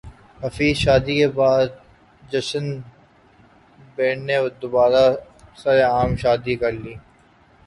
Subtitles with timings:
[0.39, 1.67] خفیہ شادی کے بعد
[2.31, 2.67] جسٹن
[3.95, 5.03] بیبر نے دوبارہ
[5.61, 6.93] سرعام شادی کرلی